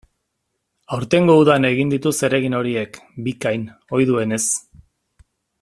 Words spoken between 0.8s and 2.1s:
Aurtengo udan egin